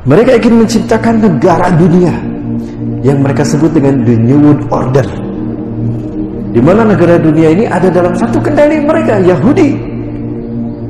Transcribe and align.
Mereka 0.00 0.40
ingin 0.40 0.64
menciptakan 0.64 1.20
negara 1.20 1.68
dunia 1.76 2.16
yang 3.04 3.20
mereka 3.20 3.44
sebut 3.44 3.68
dengan 3.76 4.00
the 4.08 4.16
New 4.16 4.40
World 4.40 4.64
Order. 4.72 5.04
Di 6.56 6.60
mana 6.64 6.88
negara 6.88 7.20
dunia 7.20 7.52
ini 7.52 7.64
ada 7.68 7.92
dalam 7.92 8.16
satu 8.16 8.40
kendali 8.40 8.80
mereka, 8.80 9.20
Yahudi. 9.20 9.76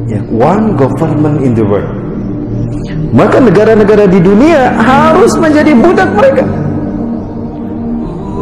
Ya, 0.06 0.22
one 0.30 0.78
government 0.78 1.42
in 1.42 1.58
the 1.58 1.66
world. 1.66 1.90
Maka 3.10 3.42
negara-negara 3.42 4.06
di 4.06 4.22
dunia 4.22 4.78
harus 4.78 5.34
menjadi 5.34 5.74
budak 5.74 6.10
mereka. 6.14 6.46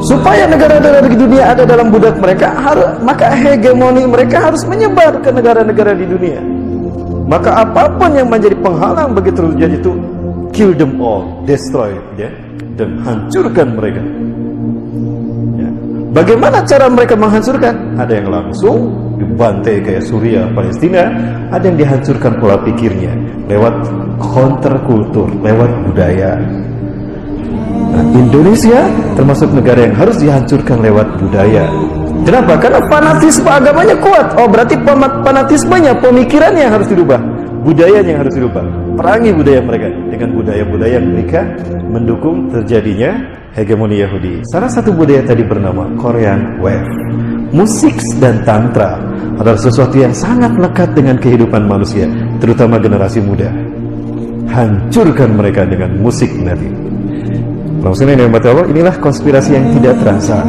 Supaya 0.04 0.45
negara-negara 0.52 1.09
di 1.09 1.16
dunia 1.16 1.56
ada 1.56 1.64
dalam 1.64 1.88
budak 1.88 2.20
mereka, 2.20 2.52
harus, 2.52 2.92
maka 3.00 3.32
hegemoni 3.32 4.04
mereka 4.04 4.52
harus 4.52 4.68
menyebar 4.68 5.16
ke 5.24 5.32
negara-negara 5.32 5.96
di 5.96 6.04
dunia. 6.04 6.38
Maka 7.24 7.64
apa 7.64 7.88
pun 7.96 8.12
yang 8.12 8.28
menjadi 8.28 8.56
penghalang 8.60 9.16
bagi 9.16 9.32
terjadi 9.32 9.74
itu 9.80 10.17
kill 10.58 10.74
them 10.74 10.98
all, 10.98 11.46
destroy 11.46 11.94
ya, 12.18 12.26
dan 12.74 12.98
hancurkan 13.06 13.78
mereka. 13.78 14.02
Ya. 15.54 15.70
Bagaimana 16.10 16.66
cara 16.66 16.90
mereka 16.90 17.14
menghancurkan? 17.14 17.94
Ada 17.94 18.18
yang 18.18 18.28
langsung 18.34 18.90
dibantai 19.22 19.78
kayak 19.78 20.02
Suria, 20.02 20.50
Palestina, 20.50 21.14
ada 21.54 21.62
yang 21.62 21.78
dihancurkan 21.78 22.42
pola 22.42 22.58
pikirnya 22.66 23.14
lewat 23.46 23.86
counterkultur, 24.18 25.30
lewat 25.46 25.70
budaya, 25.86 26.34
Nah, 27.88 28.04
Indonesia 28.12 28.84
termasuk 29.16 29.48
negara 29.56 29.88
yang 29.88 29.96
harus 29.96 30.20
dihancurkan 30.20 30.84
lewat 30.84 31.09
budaya. 31.18 31.66
Kenapa? 32.22 32.60
Karena 32.60 32.84
fanatisme 32.84 33.48
agamanya 33.48 33.96
kuat. 33.96 34.37
Oh, 34.37 34.45
berarti 34.45 34.76
fanatismenya, 35.24 35.96
pemikirannya 35.96 36.68
yang 36.68 36.74
harus 36.76 36.88
dirubah. 36.93 37.16
Budayanya 37.65 38.10
yang 38.12 38.20
harus 38.28 38.37
dirubah. 38.37 38.87
Perangi 38.99 39.30
budaya 39.30 39.63
mereka 39.63 39.87
dengan 40.10 40.29
budaya-budaya 40.35 40.99
mereka 40.99 41.41
mendukung 41.87 42.51
terjadinya 42.51 43.15
hegemoni 43.55 44.02
Yahudi. 44.02 44.43
Salah 44.51 44.66
satu 44.66 44.90
budaya 44.90 45.23
tadi 45.23 45.46
bernama 45.46 45.87
Korean 45.95 46.59
Wave. 46.59 46.90
Musik 47.55 47.95
dan 48.18 48.43
tantra 48.43 48.99
adalah 49.38 49.55
sesuatu 49.55 49.95
yang 50.02 50.10
sangat 50.10 50.51
lekat 50.59 50.99
dengan 50.99 51.15
kehidupan 51.15 51.71
manusia, 51.71 52.10
terutama 52.43 52.82
generasi 52.82 53.23
muda. 53.23 53.46
Hancurkan 54.51 55.30
mereka 55.30 55.62
dengan 55.62 55.95
musik 56.02 56.35
Nabi. 56.35 56.66
Maksudnya 57.79 58.18
yang 58.18 58.35
Allah, 58.35 58.66
inilah 58.66 58.99
konspirasi 58.99 59.55
yang 59.55 59.66
tidak 59.79 59.95
terasa. 60.02 60.43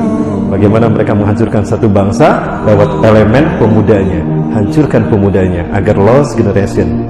Bagaimana 0.50 0.90
mereka 0.90 1.14
menghancurkan 1.14 1.62
satu 1.62 1.86
bangsa 1.86 2.42
lewat 2.66 3.06
elemen 3.06 3.46
pemudanya, 3.62 4.26
hancurkan 4.58 5.06
pemudanya 5.06 5.62
agar 5.78 5.94
lost 6.02 6.34
generation, 6.34 7.06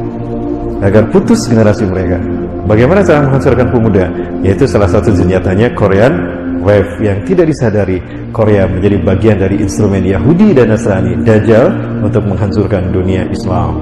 agar 0.80 1.08
putus 1.11 1.47
generasi 1.47 1.88
mereka. 1.88 2.19
Bagaimana 2.67 3.02
cara 3.02 3.25
menghancurkan 3.25 3.67
pemuda? 3.73 4.05
Yaitu 4.45 4.69
salah 4.69 4.88
satu 4.88 5.11
senjatanya 5.16 5.73
Korean 5.73 6.39
Wave 6.59 6.99
yang 6.99 7.23
tidak 7.23 7.47
disadari 7.49 8.03
Korea 8.35 8.67
menjadi 8.67 9.00
bagian 9.00 9.38
dari 9.39 9.63
instrumen 9.63 10.03
Yahudi 10.03 10.52
dan 10.52 10.75
Nasrani 10.75 11.16
Dajjal 11.23 11.72
untuk 12.03 12.27
menghancurkan 12.27 12.91
dunia 12.91 13.25
Islam. 13.31 13.80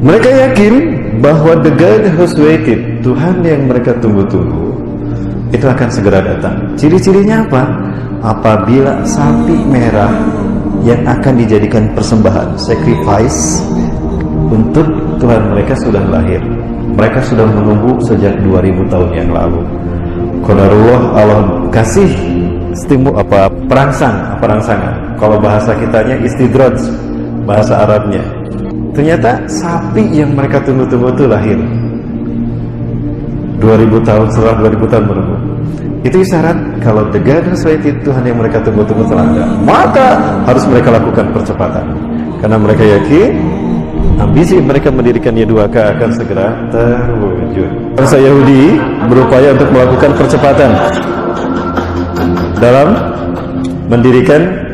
Mereka 0.00 0.30
yakin 0.48 0.74
bahwa 1.20 1.58
the 1.60 1.74
God 1.74 2.06
who's 2.16 2.32
waited, 2.38 3.02
Tuhan 3.04 3.44
yang 3.44 3.68
mereka 3.68 3.98
tunggu-tunggu, 3.98 4.72
itu 5.50 5.66
akan 5.66 5.88
segera 5.90 6.22
datang. 6.22 6.72
Ciri-cirinya 6.78 7.44
apa? 7.44 7.62
Apabila 8.22 9.02
sapi 9.04 9.56
merah 9.66 10.12
yang 10.86 11.02
akan 11.04 11.34
dijadikan 11.44 11.92
persembahan, 11.92 12.56
sacrifice 12.56 13.60
untuk 14.50 14.86
Tuhan 15.22 15.54
mereka 15.54 15.78
sudah 15.78 16.02
lahir. 16.10 16.42
Mereka 16.90 17.22
sudah 17.22 17.46
menunggu 17.46 18.02
sejak 18.02 18.34
2000 18.42 18.90
tahun 18.90 19.10
yang 19.14 19.30
lalu. 19.30 19.62
Qadarullah 20.42 21.00
Allah 21.14 21.42
kasih 21.70 22.10
stimu 22.74 23.14
apa 23.14 23.46
perangsang, 23.70 24.36
perangsangan. 24.42 25.14
Kalau 25.16 25.38
bahasa 25.38 25.70
kitanya 25.78 26.18
istidraj, 26.18 26.74
bahasa 27.46 27.86
Arabnya. 27.86 28.26
Ternyata 28.90 29.46
sapi 29.46 30.02
yang 30.10 30.34
mereka 30.34 30.58
tunggu-tunggu 30.66 31.14
itu 31.14 31.24
lahir 31.30 31.58
2000 33.62 34.08
tahun 34.08 34.26
setelah 34.34 34.56
2000 34.66 34.90
tahun 34.90 35.04
menunggu 35.06 35.36
itu 36.00 36.16
isyarat 36.24 36.56
kalau 36.80 37.04
the 37.12 37.20
garden 37.20 37.52
itu 37.52 37.92
Tuhan 38.00 38.24
yang 38.24 38.40
mereka 38.40 38.64
tunggu-tunggu 38.64 39.04
telah 39.04 39.28
maka 39.60 40.16
harus 40.48 40.64
mereka 40.64 40.96
lakukan 40.96 41.28
percepatan 41.28 41.84
karena 42.40 42.56
mereka 42.56 42.82
yakin 42.88 43.36
ambisi 44.20 44.60
mereka 44.60 44.92
mendirikan 44.92 45.32
Y2K 45.32 45.76
akan 45.96 46.10
segera 46.12 46.46
terwujud. 46.68 47.96
Bangsa 47.96 48.20
Yahudi 48.20 48.76
berupaya 49.08 49.56
untuk 49.56 49.68
melakukan 49.72 50.10
percepatan 50.14 50.70
dalam 52.60 52.88
mendirikan 53.88 54.68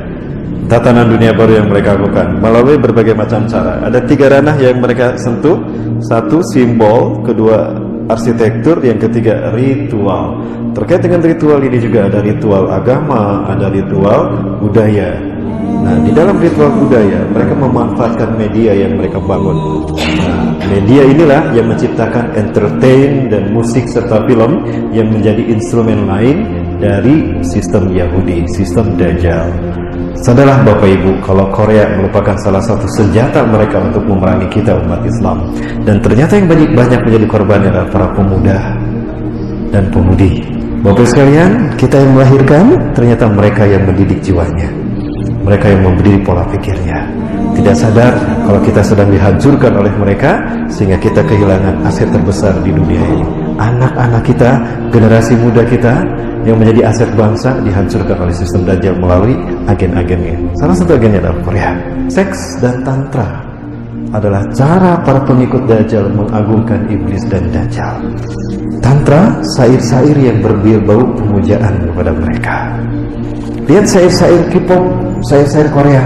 tatanan 0.67 1.07
dunia 1.07 1.31
baru 1.31 1.63
yang 1.63 1.67
mereka 1.71 1.95
lakukan 1.95 2.43
melalui 2.43 2.77
berbagai 2.77 3.15
macam 3.15 3.47
cara. 3.47 3.87
Ada 3.87 4.03
tiga 4.05 4.27
ranah 4.29 4.59
yang 4.59 4.83
mereka 4.83 5.15
sentuh. 5.17 5.63
Satu 6.03 6.45
simbol. 6.45 7.25
Kedua 7.25 7.73
arsitektur, 8.07 8.83
yang 8.87 8.99
ketiga 9.03 9.51
ritual. 9.55 10.43
Terkait 10.75 11.01
dengan 11.03 11.25
ritual 11.25 11.59
ini 11.65 11.79
juga 11.81 12.07
ada 12.07 12.23
ritual 12.23 12.71
agama, 12.71 13.49
ada 13.49 13.67
ritual 13.73 14.37
budaya. 14.61 15.36
Nah, 15.87 16.03
di 16.03 16.11
dalam 16.11 16.43
ritual 16.43 16.75
budaya, 16.83 17.23
mereka 17.31 17.55
memanfaatkan 17.55 18.35
media 18.35 18.75
yang 18.75 18.99
mereka 18.99 19.23
bangun. 19.23 19.87
Nah, 19.95 20.59
media 20.67 21.07
inilah 21.07 21.55
yang 21.55 21.71
menciptakan 21.71 22.35
entertain 22.35 23.31
dan 23.31 23.55
musik 23.55 23.87
serta 23.87 24.27
film 24.27 24.67
yang 24.91 25.07
menjadi 25.15 25.47
instrumen 25.47 26.11
lain 26.11 26.43
dari 26.83 27.39
sistem 27.47 27.95
Yahudi, 27.95 28.51
sistem 28.51 28.99
Dajjal. 28.99 29.47
Sadarlah 30.27 30.59
Bapak 30.67 30.91
Ibu 30.91 31.23
kalau 31.23 31.47
Korea 31.55 31.87
merupakan 31.95 32.35
salah 32.43 32.67
satu 32.67 32.91
senjata 32.91 33.47
mereka 33.47 33.79
untuk 33.79 34.11
memerangi 34.11 34.51
kita 34.51 34.75
umat 34.83 35.07
Islam 35.07 35.55
dan 35.87 36.03
ternyata 36.03 36.35
yang 36.35 36.51
banyak 36.51 36.71
banyak 36.75 37.01
menjadi 37.05 37.27
korban 37.31 37.61
adalah 37.63 37.87
para 37.95 38.09
pemuda 38.11 38.59
dan 39.71 39.87
pemudi. 39.95 40.43
Bapak 40.83 41.07
sekalian, 41.09 41.79
kita 41.79 42.01
yang 42.01 42.13
melahirkan 42.17 42.65
ternyata 42.93 43.25
mereka 43.31 43.63
yang 43.65 43.87
mendidik 43.87 44.19
jiwanya. 44.25 44.76
Mereka 45.47 45.67
yang 45.71 45.83
memberi 45.87 46.19
pola 46.27 46.43
pikirnya. 46.51 47.07
Tidak 47.55 47.77
sadar 47.79 48.13
kalau 48.43 48.61
kita 48.67 48.83
sedang 48.83 49.09
dihancurkan 49.15 49.79
oleh 49.79 49.95
mereka 49.95 50.43
sehingga 50.67 50.99
kita 50.99 51.23
kehilangan 51.23 51.87
aset 51.87 52.11
terbesar 52.11 52.59
di 52.67 52.75
dunia 52.75 53.01
ini. 53.15 53.27
Anak-anak 53.57 54.23
kita, 54.27 54.51
generasi 54.91 55.39
muda 55.39 55.63
kita 55.63 56.03
yang 56.43 56.59
menjadi 56.59 56.91
aset 56.91 57.11
bangsa 57.15 57.63
dihancurkan 57.63 58.19
oleh 58.27 58.35
sistem 58.35 58.67
Dajjal 58.67 58.99
melalui 58.99 59.39
agen-agennya. 59.71 60.37
Salah 60.59 60.75
satu 60.75 60.99
agennya 60.99 61.23
adalah 61.23 61.39
Korea. 61.47 61.71
Seks 62.11 62.59
dan 62.59 62.83
tantra 62.83 63.47
adalah 64.15 64.43
cara 64.55 64.99
para 65.03 65.23
pengikut 65.27 65.67
Dajjal 65.67 66.11
mengagungkan 66.11 66.87
iblis 66.91 67.23
dan 67.31 67.51
Dajjal. 67.55 68.03
Tantra, 68.83 69.43
sair-sair 69.43 70.15
yang 70.15 70.39
berbau 70.43 71.03
pemujaan 71.19 71.91
kepada 71.91 72.11
mereka. 72.15 72.57
Lihat 73.67 73.87
sair-sair 73.91 74.47
K-pop, 74.55 75.06
sair-sair 75.25 75.69
Korea. 75.73 76.05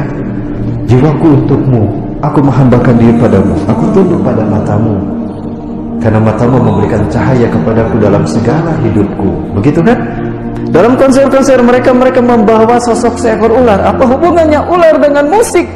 Jiwaku 0.91 1.26
untukmu, 1.43 1.82
aku 2.19 2.38
menghambakan 2.43 2.94
diri 2.98 3.15
padamu, 3.19 3.54
aku 3.71 3.84
tunduk 3.94 4.21
pada 4.26 4.43
matamu. 4.43 4.98
Karena 6.00 6.19
matamu 6.19 6.56
memberikan 6.59 7.04
cahaya 7.12 7.47
kepadaku 7.47 8.01
dalam 8.01 8.24
segala 8.24 8.72
hidupku. 8.80 9.54
Begitu 9.60 9.84
kan? 9.84 10.01
Dalam 10.71 10.97
konser-konser 10.97 11.60
mereka 11.60 11.91
mereka 11.92 12.24
membawa 12.24 12.80
sosok 12.80 13.21
seekor 13.21 13.53
ular. 13.53 13.83
Apa 13.84 14.07
hubungannya 14.07 14.65
ular 14.71 14.97
dengan 14.97 15.28
musik? 15.28 15.68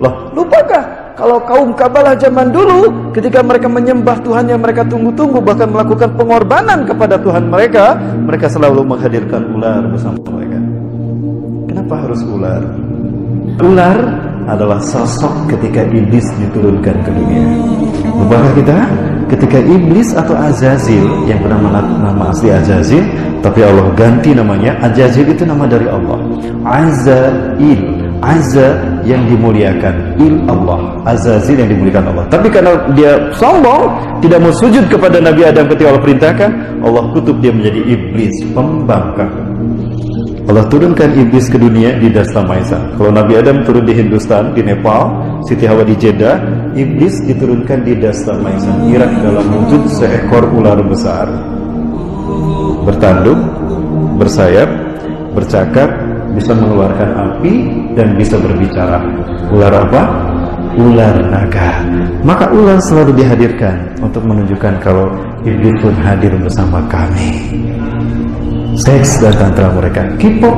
Loh, 0.00 0.32
lupakah 0.32 0.96
kalau 1.16 1.40
kaum 1.48 1.72
Kabalah 1.72 2.12
zaman 2.20 2.52
dulu 2.52 3.10
ketika 3.16 3.40
mereka 3.40 3.66
menyembah 3.72 4.20
Tuhan 4.20 4.52
yang 4.52 4.60
mereka 4.60 4.84
tunggu-tunggu 4.84 5.40
bahkan 5.40 5.72
melakukan 5.72 6.12
pengorbanan 6.12 6.84
kepada 6.84 7.16
Tuhan 7.16 7.48
mereka, 7.48 7.96
mereka 8.20 8.46
selalu 8.52 8.84
menghadirkan 8.84 9.48
ular 9.56 9.80
bersama 9.88 10.20
mereka. 10.28 10.75
Kenapa 11.76 12.08
harus 12.08 12.24
ular? 12.24 12.64
Ular 13.60 13.98
adalah 14.48 14.80
sosok 14.80 15.52
ketika 15.52 15.84
iblis 15.84 16.24
diturunkan 16.40 17.04
ke 17.04 17.10
dunia. 17.12 17.52
Lupakah 18.16 18.48
kita? 18.56 18.78
Ketika 19.28 19.60
iblis 19.60 20.16
atau 20.16 20.32
Azazil 20.40 21.04
yang 21.28 21.36
bernama 21.44 21.76
nama 21.76 22.32
asli 22.32 22.48
Azazil, 22.48 23.04
tapi 23.44 23.60
Allah 23.60 23.92
ganti 23.92 24.32
namanya. 24.32 24.72
Azazil 24.80 25.28
itu 25.28 25.44
nama 25.44 25.68
dari 25.68 25.84
Allah. 25.84 26.16
Azail, 26.64 28.08
Azza 28.24 28.80
yang 29.04 29.28
dimuliakan, 29.28 30.16
Il 30.16 30.48
Allah, 30.48 30.96
Azazil 31.04 31.60
yang 31.60 31.76
dimuliakan 31.76 32.16
Allah. 32.16 32.24
Tapi 32.32 32.48
karena 32.48 32.72
dia 32.96 33.20
sombong, 33.36 33.92
tidak 34.24 34.40
mau 34.40 34.54
sujud 34.56 34.88
kepada 34.88 35.20
Nabi 35.20 35.44
Adam 35.44 35.68
ketika 35.68 35.92
Allah 35.92 36.04
perintahkan, 36.08 36.50
Allah 36.80 37.04
kutuk 37.12 37.36
dia 37.44 37.52
menjadi 37.52 37.84
iblis, 37.84 38.32
pembangkang. 38.56 39.28
Allah 40.46 40.62
turunkan 40.70 41.10
iblis 41.18 41.50
ke 41.50 41.58
dunia 41.58 41.98
di 41.98 42.06
Dasta 42.06 42.38
Maisa. 42.46 42.78
Kalau 42.94 43.10
Nabi 43.10 43.34
Adam 43.34 43.66
turun 43.66 43.82
di 43.82 43.98
Hindustan, 43.98 44.54
di 44.54 44.62
Nepal, 44.62 45.10
Siti 45.42 45.66
Hawa 45.66 45.82
di 45.82 45.98
Jeddah, 45.98 46.38
iblis 46.78 47.18
diturunkan 47.26 47.82
di 47.82 47.98
Dasta 47.98 48.30
Maisa. 48.38 48.70
Irak 48.86 49.10
dalam 49.26 49.42
wujud 49.42 49.90
seekor 49.90 50.46
ular 50.54 50.78
besar. 50.86 51.26
bertanduk, 52.86 53.34
bersayap, 54.14 54.70
bercakap, 55.34 55.90
bisa 56.38 56.54
mengeluarkan 56.54 57.10
api 57.18 57.54
dan 57.98 58.14
bisa 58.14 58.38
berbicara. 58.38 59.02
Ular 59.50 59.74
apa? 59.74 60.02
Ular 60.78 61.18
naga. 61.26 61.82
Maka 62.22 62.46
ular 62.54 62.78
selalu 62.78 63.18
dihadirkan 63.18 63.98
untuk 63.98 64.22
menunjukkan 64.22 64.78
kalau 64.78 65.10
iblis 65.42 65.74
pun 65.82 65.98
hadir 65.98 66.30
bersama 66.38 66.78
kami. 66.86 67.58
Seks 68.86 69.18
dan 69.18 69.34
tantra 69.34 69.66
mereka. 69.74 70.06
K-pop 70.14 70.54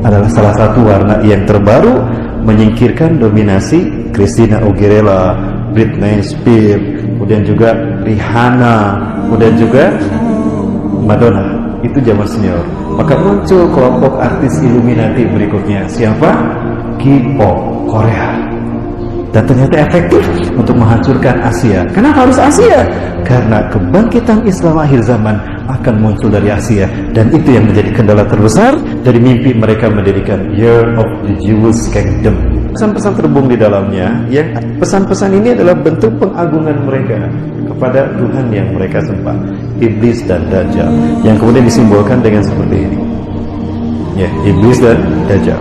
adalah 0.00 0.32
salah 0.32 0.56
satu 0.56 0.80
warna 0.80 1.20
yang 1.20 1.44
terbaru 1.44 1.92
menyingkirkan 2.40 3.20
dominasi 3.20 4.08
Christina 4.16 4.64
Aguilera, 4.64 5.36
Britney 5.76 6.24
Spears, 6.24 7.04
kemudian 7.04 7.44
juga 7.44 7.76
Rihanna, 8.00 8.76
kemudian 9.28 9.60
juga 9.60 9.92
Madonna. 11.04 11.52
Itu 11.84 12.00
zaman 12.00 12.24
senior. 12.24 12.64
Maka 12.96 13.12
muncul 13.20 13.68
kelompok 13.68 14.24
artis 14.24 14.56
Illuminati 14.64 15.28
berikutnya. 15.28 15.84
Siapa? 15.84 16.32
K-pop 16.96 17.92
Korea. 17.92 18.45
Dan 19.34 19.42
ternyata 19.44 19.74
efektif 19.84 20.22
untuk 20.54 20.74
menghancurkan 20.78 21.42
Asia. 21.44 21.84
Kenapa 21.92 22.24
harus 22.24 22.38
Asia? 22.40 22.86
Karena 23.26 23.66
kebangkitan 23.68 24.46
Islam 24.46 24.80
akhir 24.80 25.02
zaman 25.04 25.36
akan 25.66 25.94
muncul 25.98 26.30
dari 26.30 26.48
Asia 26.50 26.86
dan 27.10 27.30
itu 27.34 27.58
yang 27.58 27.66
menjadi 27.66 27.90
kendala 27.90 28.24
terbesar 28.26 28.78
dari 29.02 29.18
mimpi 29.18 29.50
mereka 29.52 29.90
mendirikan 29.90 30.54
Year 30.54 30.94
of 30.94 31.08
the 31.26 31.34
Jewish 31.42 31.90
Kingdom. 31.90 32.38
Pesan-pesan 32.76 33.12
terbung 33.18 33.46
di 33.50 33.56
dalamnya 33.58 34.24
yang 34.30 34.52
pesan-pesan 34.78 35.32
ini 35.42 35.56
adalah 35.56 35.74
bentuk 35.74 36.12
pengagungan 36.20 36.76
mereka 36.86 37.18
kepada 37.66 38.08
Tuhan 38.14 38.46
yang 38.52 38.68
mereka 38.72 39.02
sembah, 39.04 39.36
iblis 39.82 40.22
dan 40.24 40.46
dajjal 40.48 40.88
yang 41.26 41.36
kemudian 41.40 41.64
disimbolkan 41.66 42.22
dengan 42.22 42.44
seperti 42.44 42.76
ini. 42.88 42.98
Ya, 44.16 44.28
iblis 44.48 44.80
dan 44.80 44.96
dajjal. 45.28 45.60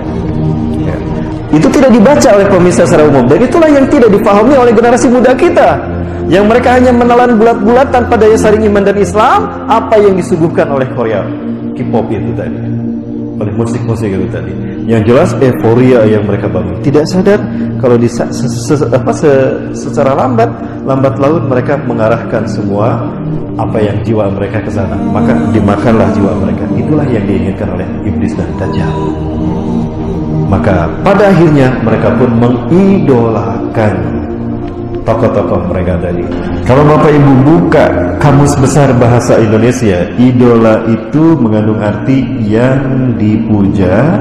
Itu 1.55 1.71
tidak 1.71 1.91
dibaca 1.95 2.29
oleh 2.35 2.47
pemirsa 2.51 2.83
secara 2.83 3.07
umum. 3.07 3.23
Dan 3.31 3.39
itulah 3.39 3.71
yang 3.71 3.87
tidak 3.87 4.11
dipahami 4.11 4.59
oleh 4.59 4.75
generasi 4.75 5.07
muda 5.07 5.31
kita. 5.31 5.79
Yang 6.27 6.45
mereka 6.51 6.75
hanya 6.75 6.91
menelan 6.91 7.39
bulat-bulat 7.39 7.95
tanpa 7.95 8.19
daya 8.19 8.35
saring 8.35 8.65
iman 8.67 8.83
dan 8.83 8.97
Islam 8.99 9.45
apa 9.69 9.95
yang 10.01 10.19
disuguhkan 10.19 10.67
oleh 10.67 10.89
Korea? 10.91 11.23
K-pop 11.77 12.11
itu 12.11 12.33
tadi. 12.35 12.59
Oleh 13.35 13.53
musik-musik 13.55 14.09
itu 14.09 14.27
tadi. 14.27 14.51
Yang 14.89 15.01
jelas 15.11 15.29
euforia 15.39 16.03
yang 16.03 16.27
mereka 16.27 16.51
bangun. 16.51 16.81
Tidak 16.81 17.05
sadar 17.07 17.39
kalau 17.79 17.95
di 17.95 18.09
se, 18.09 18.25
se, 18.33 18.73
apa, 18.89 19.11
se, 19.13 19.31
secara 19.77 20.17
lambat 20.17 20.49
lambat 20.83 21.13
laut 21.21 21.43
mereka 21.45 21.77
mengarahkan 21.83 22.47
semua 22.49 23.05
apa 23.55 23.77
yang 23.79 24.01
jiwa 24.01 24.27
mereka 24.33 24.59
ke 24.65 24.71
sana. 24.73 24.97
Maka 24.97 25.35
dimakanlah 25.53 26.09
jiwa 26.15 26.31
mereka. 26.41 26.63
Itulah 26.73 27.05
yang 27.05 27.23
diinginkan 27.27 27.69
oleh 27.69 27.87
iblis 28.07 28.33
dan 28.33 28.49
dajjal 28.57 28.91
maka 30.45 30.89
pada 31.01 31.33
akhirnya 31.33 31.74
mereka 31.81 32.13
pun 32.18 32.30
mengidolakan 32.38 33.95
tokoh-tokoh 35.06 35.69
mereka 35.69 36.01
tadi. 36.01 36.25
Kalau 36.65 36.81
Bapak 36.83 37.13
Ibu 37.13 37.31
buka 37.45 37.86
kamus 38.18 38.57
besar 38.57 38.89
bahasa 38.97 39.38
Indonesia, 39.38 40.09
idola 40.18 40.81
itu 40.89 41.38
mengandung 41.38 41.77
arti 41.77 42.25
yang 42.42 43.13
dipuja 43.15 44.18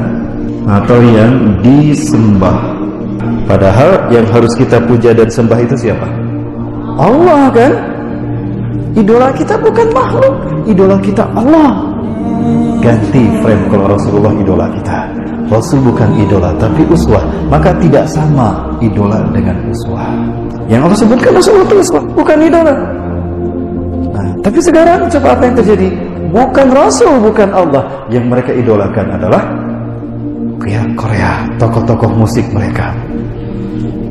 atau 0.68 1.00
yang 1.00 1.60
disembah. 1.64 2.76
Padahal 3.48 4.08
yang 4.12 4.28
harus 4.28 4.52
kita 4.56 4.80
puja 4.84 5.16
dan 5.16 5.28
sembah 5.28 5.58
itu 5.64 5.76
siapa? 5.76 6.08
Allah 7.00 7.48
kan? 7.52 7.72
Idola 8.94 9.34
kita 9.34 9.58
bukan 9.58 9.88
makhluk, 9.90 10.34
idola 10.68 10.96
kita 11.00 11.24
Allah. 11.34 11.82
Ganti 12.84 13.24
frame 13.40 13.64
kalau 13.72 13.96
Rasulullah 13.96 14.32
idola 14.36 14.68
kita. 14.70 15.03
Rasul 15.54 15.78
bukan 15.86 16.10
idola 16.18 16.50
tapi 16.58 16.82
uswah, 16.90 17.22
maka 17.46 17.70
tidak 17.78 18.10
sama 18.10 18.74
idola 18.82 19.22
dengan 19.30 19.54
uswah. 19.70 20.10
Yang 20.66 20.80
Allah 20.90 20.98
sebutkan 20.98 21.30
Rasulullah 21.38 21.66
itu 21.70 21.98
bukan 22.18 22.38
idola. 22.42 22.74
Nah, 24.10 24.28
tapi 24.42 24.58
sekarang 24.58 25.06
coba 25.06 25.28
apa 25.38 25.42
yang 25.46 25.56
terjadi? 25.62 25.88
Bukan 26.34 26.66
Rasul, 26.74 27.14
bukan 27.22 27.48
Allah. 27.54 27.86
Yang 28.10 28.24
mereka 28.26 28.50
idolakan 28.50 29.06
adalah 29.14 29.42
ya, 30.66 30.82
Korea, 30.98 31.46
tokoh-tokoh 31.62 32.10
musik 32.10 32.42
mereka. 32.50 32.90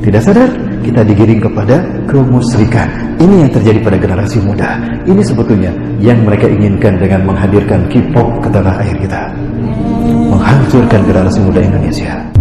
Tidak 0.03 0.21
sadar, 0.23 0.51
kita 0.83 1.03
digiring 1.03 1.39
kepada 1.43 1.79
kemusyrikan. 2.07 2.87
Ini 3.19 3.47
yang 3.47 3.51
terjadi 3.51 3.79
pada 3.83 3.97
generasi 3.99 4.39
muda. 4.43 4.79
Ini 5.07 5.19
sebetulnya 5.23 5.71
yang 5.99 6.23
mereka 6.27 6.47
inginkan 6.47 6.99
dengan 6.99 7.23
menghadirkan 7.27 7.87
K-pop 7.87 8.43
ke 8.43 8.47
tanah 8.51 8.75
air 8.83 8.95
kita. 8.99 9.31
Menghancurkan 10.53 11.01
generasi 11.09 11.41
muda 11.41 11.65
Indonesia. 11.65 12.32